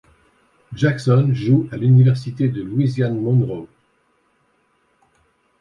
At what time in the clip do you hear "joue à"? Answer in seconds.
1.31-1.77